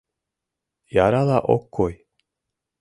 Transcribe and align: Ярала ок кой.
Ярала 0.99 1.37
ок 1.55 1.63
кой. 1.75 1.93